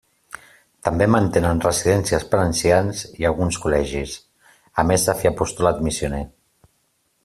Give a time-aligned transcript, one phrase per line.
[0.87, 4.19] També mantenen residències per a ancians i alguns col·legis,
[4.85, 6.25] a més de fer apostolat missioner.